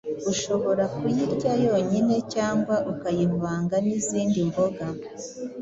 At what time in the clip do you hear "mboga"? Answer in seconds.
4.49-4.85